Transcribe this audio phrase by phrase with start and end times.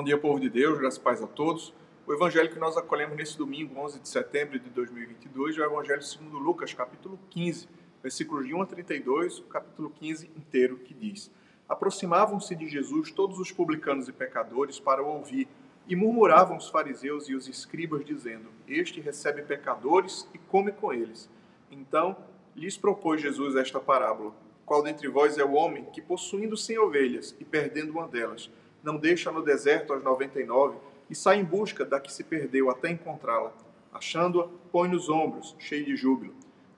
[0.00, 1.74] Bom dia, povo de Deus, graças e paz a todos.
[2.06, 6.00] O evangelho que nós acolhemos nesse domingo, 11 de setembro de 2022, é o evangelho
[6.00, 7.68] segundo Lucas, capítulo 15,
[8.02, 11.30] versículos de 1 a 32, o capítulo 15 inteiro, que diz:
[11.68, 15.46] Aproximavam-se de Jesus todos os publicanos e pecadores para o ouvir,
[15.86, 21.28] e murmuravam os fariseus e os escribas, dizendo: Este recebe pecadores e come com eles.
[21.70, 22.16] Então
[22.56, 24.32] lhes propôs Jesus esta parábola:
[24.64, 28.50] Qual dentre vós é o homem que, possuindo cem ovelhas e perdendo uma delas,
[28.82, 30.76] não deixa no deserto as noventa e nove
[31.08, 33.52] e sai em busca da que se perdeu até encontrá-la.
[33.92, 36.34] Achando-a, põe nos ombros, cheio de júbilo.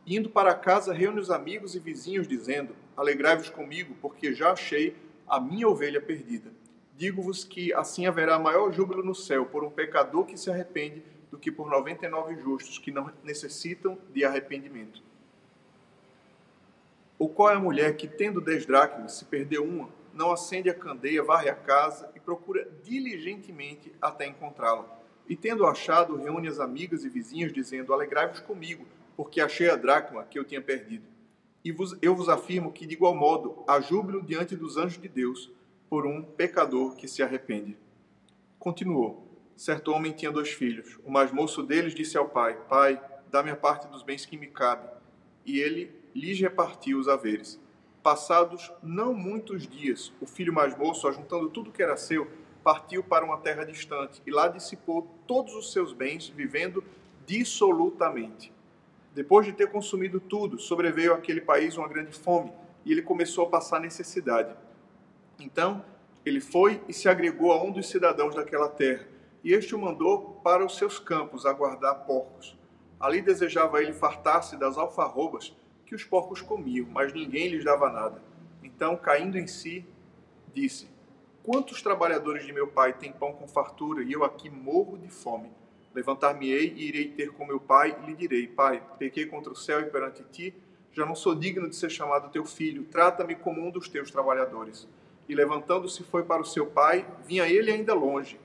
[0.07, 4.97] Indo para casa, reúne os amigos e vizinhos, dizendo: Alegrai-vos comigo, porque já achei
[5.29, 6.51] a minha ovelha perdida.
[6.97, 11.39] Digo-vos que assim haverá maior júbilo no céu por um pecador que se arrepende do
[11.39, 15.03] que por noventa e nove justos que não necessitam de arrependimento.
[17.19, 20.75] Ou qual é a mulher que, tendo dez dracmas, se perdeu uma, não acende a
[20.75, 25.01] candeia, varre a casa e procura diligentemente até encontrá-la.
[25.29, 30.25] E tendo achado, reúne as amigas e vizinhas, dizendo: Alegrai-vos comigo, porque achei a dracma
[30.25, 31.05] que eu tinha perdido.
[31.65, 35.09] E vos, eu vos afirmo que, de igual modo, há júbilo diante dos anjos de
[35.09, 35.51] Deus
[35.89, 37.77] por um pecador que se arrepende.
[38.59, 40.99] Continuou: Certo homem tinha dois filhos.
[41.05, 44.49] O mais moço deles disse ao pai: Pai, dá-me a parte dos bens que me
[44.49, 44.89] cabe.
[45.47, 47.61] E ele lhes repartiu os haveres.
[48.03, 52.29] Passados não muitos dias, o filho mais moço, ajuntando tudo que era seu,
[52.65, 56.83] partiu para uma terra distante e lá dissipou todos os seus bens, vivendo
[57.25, 58.53] dissolutamente.
[59.15, 62.53] Depois de ter consumido tudo, sobreveio àquele país uma grande fome
[62.85, 64.55] e ele começou a passar necessidade.
[65.39, 65.85] Então,
[66.25, 69.07] ele foi e se agregou a um dos cidadãos daquela terra,
[69.45, 72.57] e este o mandou para os seus campos a guardar porcos.
[72.99, 75.55] Ali desejava ele fartar-se das alfarrobas
[75.93, 78.23] que os porcos comiam, mas ninguém lhes dava nada.
[78.63, 79.85] Então, caindo em si,
[80.55, 80.89] disse:
[81.43, 85.51] Quantos trabalhadores de meu pai têm pão com fartura e eu aqui morro de fome?
[85.95, 89.81] Levantar-me-ei e irei ter com meu pai e lhe direi: Pai, pequei contra o céu
[89.83, 90.55] e perante ti,
[90.93, 94.89] já não sou digno de ser chamado teu filho, trata-me como um dos teus trabalhadores.
[95.29, 98.41] E levantando-se foi para o seu pai, vinha ele ainda longe,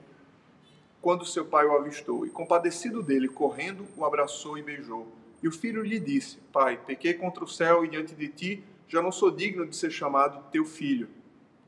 [1.02, 5.08] quando seu pai o avistou, e compadecido dele, correndo, o abraçou e beijou.
[5.42, 9.02] E o filho lhe disse: Pai, pequei contra o céu e diante de ti, já
[9.02, 11.10] não sou digno de ser chamado teu filho.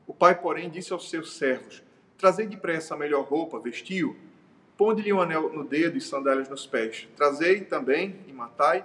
[0.06, 1.82] O pai, porém, disse aos seus servos:
[2.18, 4.16] Trazei depressa a melhor roupa, vestiu,
[4.76, 7.08] ponde-lhe um anel no dedo e sandálias nos pés.
[7.16, 8.84] Trazei também e matai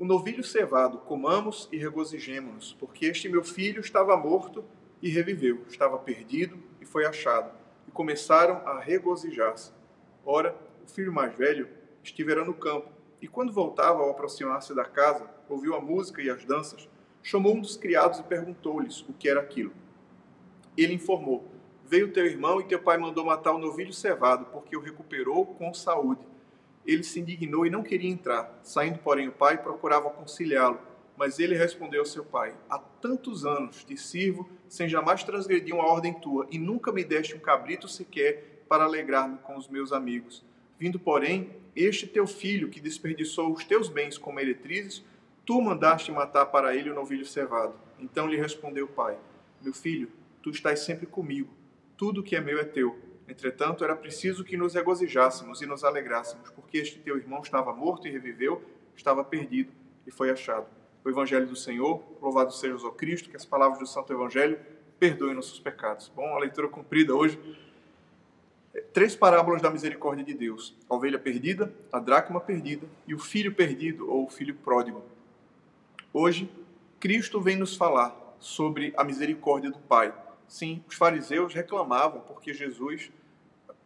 [0.00, 4.64] o novilho cevado, comamos e regozijemo-nos, porque este meu filho estava morto
[5.02, 7.52] e reviveu, estava perdido e foi achado.
[7.86, 9.72] E começaram a regozijar-se.
[10.24, 11.68] Ora, o filho mais velho
[12.02, 12.88] estivera no campo
[13.20, 16.88] e quando voltava ao aproximar-se da casa, ouviu a música e as danças,
[17.22, 19.72] chamou um dos criados e perguntou-lhes o que era aquilo.
[20.76, 21.44] Ele informou:
[21.84, 25.74] Veio teu irmão e teu pai mandou matar o novilho cevado, porque o recuperou com
[25.74, 26.26] saúde.
[26.86, 28.58] Ele se indignou e não queria entrar.
[28.62, 30.78] Saindo, porém, o pai procurava conciliá-lo.
[31.16, 35.84] Mas ele respondeu ao seu pai: Há tantos anos te sirvo, sem jamais transgredir uma
[35.84, 40.44] ordem tua, e nunca me deste um cabrito sequer para alegrar-me com os meus amigos.
[40.80, 45.04] Vindo, porém, este teu filho que desperdiçou os teus bens com meretrizes,
[45.44, 47.74] tu mandaste matar para ele o novilho cevado.
[47.98, 49.18] Então lhe respondeu o pai:
[49.60, 50.10] Meu filho,
[50.42, 51.52] tu estás sempre comigo,
[51.98, 52.98] tudo que é meu é teu.
[53.28, 58.08] Entretanto, era preciso que nos regozijássemos e nos alegrássemos, porque este teu irmão estava morto
[58.08, 58.64] e reviveu,
[58.96, 59.70] estava perdido
[60.06, 60.66] e foi achado.
[61.04, 64.58] O Evangelho do Senhor, louvado seja o Cristo, que as palavras do Santo Evangelho
[64.98, 66.08] perdoem nossos pecados.
[66.08, 67.38] Bom, a leitura cumprida hoje
[68.92, 73.54] três parábolas da misericórdia de Deus: a ovelha perdida, a dracma perdida e o filho
[73.54, 75.02] perdido ou o filho pródigo.
[76.12, 76.50] Hoje,
[76.98, 80.12] Cristo vem nos falar sobre a misericórdia do Pai.
[80.48, 83.12] Sim, os fariseus reclamavam porque Jesus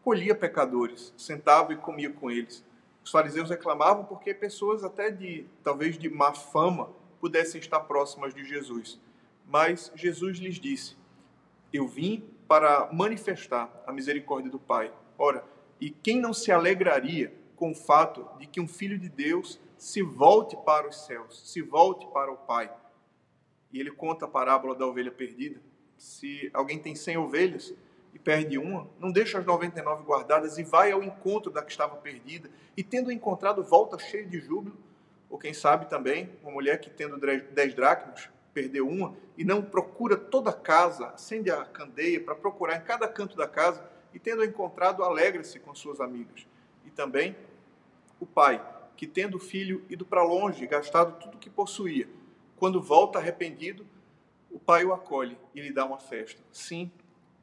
[0.03, 2.65] colhia pecadores, sentava e comia com eles.
[3.05, 6.91] Os fariseus reclamavam porque pessoas até de talvez de má fama
[7.21, 8.99] pudessem estar próximas de Jesus.
[9.47, 10.97] Mas Jesus lhes disse:
[11.73, 14.93] Eu vim para manifestar a misericórdia do Pai.
[15.19, 15.45] Ora,
[15.81, 20.03] e quem não se alegraria com o fato de que um filho de Deus se
[20.03, 22.71] volte para os céus, se volte para o Pai?
[23.73, 25.61] E ele conta a parábola da ovelha perdida.
[25.97, 27.75] Se alguém tem 100 ovelhas
[28.13, 31.97] e perde uma, não deixa as 99 guardadas e vai ao encontro da que estava
[31.97, 34.77] perdida, e tendo encontrado, volta cheio de júbilo.
[35.29, 40.17] Ou quem sabe também, uma mulher que tendo 10 dracmas, perdeu uma e não procura
[40.17, 43.85] toda a casa, acende a candeia para procurar em cada canto da casa
[44.15, 46.47] e, tendo encontrado, alegra-se com suas amigas.
[46.87, 47.37] E também
[48.21, 48.65] o pai,
[48.97, 52.09] que tendo o filho ido para longe, gastado tudo que possuía,
[52.57, 53.85] quando volta arrependido,
[54.51, 56.41] o pai o acolhe e lhe dá uma festa.
[56.53, 56.91] Sim,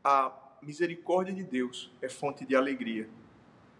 [0.01, 0.31] a
[0.61, 3.09] misericórdia de Deus é fonte de alegria.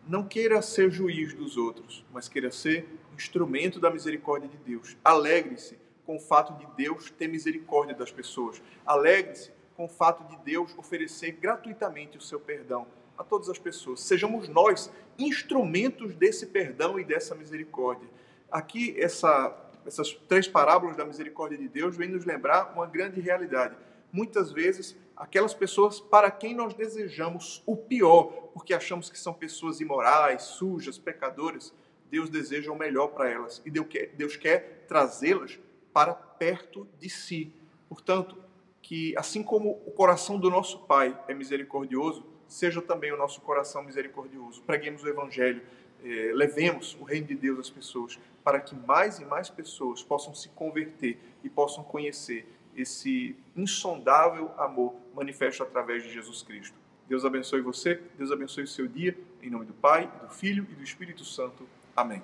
[0.06, 4.98] Não queira ser juiz dos outros, mas queira ser instrumento da misericórdia de Deus.
[5.04, 5.78] Alegre-se
[6.12, 8.62] com o fato de Deus ter misericórdia das pessoas.
[8.86, 12.86] Alegre-se com o fato de Deus oferecer gratuitamente o seu perdão
[13.18, 14.02] a todas as pessoas.
[14.02, 18.10] Sejamos nós instrumentos desse perdão e dessa misericórdia.
[18.52, 19.56] Aqui, essa,
[19.86, 23.78] essas três parábolas da misericórdia de Deus vêm nos lembrar uma grande realidade.
[24.12, 29.80] Muitas vezes, aquelas pessoas para quem nós desejamos o pior, porque achamos que são pessoas
[29.80, 31.74] imorais, sujas, pecadoras,
[32.10, 35.57] Deus deseja o melhor para elas e Deus quer, Deus quer trazê-las
[35.94, 37.54] para perto de si.
[37.88, 38.38] Portanto,
[38.82, 43.84] que assim como o coração do nosso Pai é misericordioso, seja também o nosso coração
[43.84, 44.62] misericordioso.
[44.64, 45.62] Preguemos o Evangelho,
[46.04, 50.34] eh, levemos o reino de Deus às pessoas, para que mais e mais pessoas possam
[50.34, 52.46] se converter e possam conhecer
[52.76, 56.76] esse insondável amor manifesto através de Jesus Cristo.
[57.08, 60.76] Deus abençoe você, Deus abençoe o seu dia, em nome do Pai, do Filho e
[60.76, 61.68] do Espírito Santo.
[61.96, 62.22] Amém.